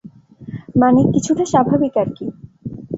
মানে, 0.75 1.01
কিছুটা 1.13 1.43
স্বাভাবিক 1.45 1.93
আরকি। 1.97 2.25